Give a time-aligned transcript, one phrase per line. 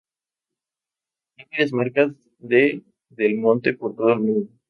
[1.37, 4.51] Hay varias marcas de Del Monte por todo el mundo.